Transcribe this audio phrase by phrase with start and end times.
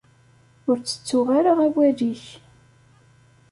[0.69, 2.23] Ur ttettuɣ ara awal-ik.